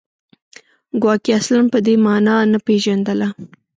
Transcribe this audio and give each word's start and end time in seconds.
ګواکې 1.01 1.31
اصلاً 1.39 1.61
په 1.73 1.79
دې 1.85 1.95
معنا 2.05 2.35
نه 2.51 2.59
پېژندله 2.65 3.27